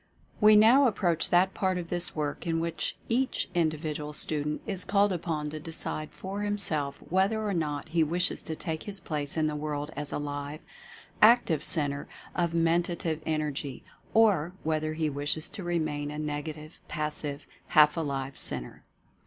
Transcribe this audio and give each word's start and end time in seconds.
We 0.39 0.55
now 0.55 0.87
approach 0.87 1.29
that 1.29 1.53
part 1.53 1.77
of 1.77 1.89
this 1.89 2.15
work 2.15 2.47
in 2.47 2.59
which 2.59 2.97
each 3.07 3.47
individual 3.53 4.13
student 4.13 4.63
is 4.65 4.83
called 4.83 5.13
upon 5.13 5.51
to 5.51 5.59
decide 5.59 6.09
for 6.11 6.41
himself 6.41 6.97
whether 7.11 7.47
or 7.47 7.53
not 7.53 7.89
he 7.89 8.03
wishes 8.03 8.41
to 8.49 8.55
take 8.55 8.81
his 8.81 8.99
place 8.99 9.37
in 9.37 9.45
the 9.45 9.55
world 9.55 9.91
as 9.95 10.11
a 10.11 10.17
Live, 10.17 10.61
Active 11.21 11.63
Centre 11.63 12.07
of 12.33 12.51
Mentative 12.55 13.21
En 13.27 13.41
ergy, 13.41 13.83
or 14.15 14.53
whether 14.63 14.95
he 14.95 15.07
wishes 15.07 15.51
to 15.51 15.63
remain 15.63 16.09
a 16.09 16.17
Negative, 16.17 16.81
Passive, 16.87 17.45
Half 17.67 17.95
Alive 17.95 18.39
Centre. 18.39 18.83